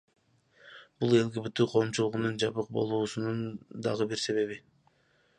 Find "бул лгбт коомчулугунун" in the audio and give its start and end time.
1.01-2.39